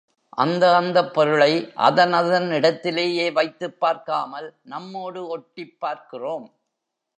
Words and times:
அந்த 0.37 0.75
அந்தப் 0.75 1.13
பொருளை 1.13 1.49
அதன் 1.81 2.13
அதன் 2.13 2.51
இடத்திலேயே 2.51 3.31
வைத்துப் 3.31 3.79
பார்க்காமல் 3.79 4.55
நம்மோடு 4.63 5.27
ஒட்டிப் 5.27 5.79
பார்க்கிறோம். 5.79 6.47